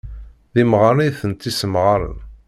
D 0.53 0.55
imɣaren 0.63 1.05
i 1.07 1.09
tent-issemɣaren. 1.19 2.17